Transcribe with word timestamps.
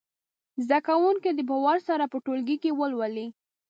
زده 0.65 0.79
کوونکي 0.87 1.29
دې 1.33 1.43
په 1.49 1.55
وار 1.63 1.79
سره 1.89 2.03
په 2.11 2.17
ټولګي 2.25 2.57
کې 2.63 2.71
ولولي. 2.79 3.27